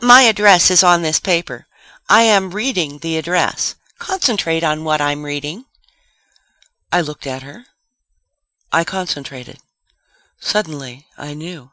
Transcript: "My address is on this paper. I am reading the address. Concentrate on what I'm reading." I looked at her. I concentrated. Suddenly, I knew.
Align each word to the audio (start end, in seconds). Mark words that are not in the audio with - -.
"My 0.00 0.22
address 0.22 0.70
is 0.70 0.82
on 0.82 1.02
this 1.02 1.20
paper. 1.20 1.66
I 2.08 2.22
am 2.22 2.52
reading 2.52 3.00
the 3.00 3.18
address. 3.18 3.74
Concentrate 3.98 4.64
on 4.64 4.82
what 4.82 4.98
I'm 5.02 5.24
reading." 5.26 5.66
I 6.90 7.02
looked 7.02 7.26
at 7.26 7.42
her. 7.42 7.66
I 8.72 8.84
concentrated. 8.84 9.60
Suddenly, 10.40 11.06
I 11.18 11.34
knew. 11.34 11.70